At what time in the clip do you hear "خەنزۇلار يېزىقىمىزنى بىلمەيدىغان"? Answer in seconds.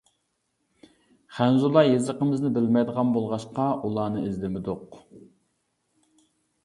1.39-3.13